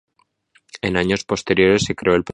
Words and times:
En 0.81 0.97
años 0.97 1.25
posteriores 1.25 1.83
se 1.83 1.93
creó 1.95 2.15
el 2.15 2.23
primer 2.23 2.23
grupo 2.23 2.25
joven. 2.25 2.29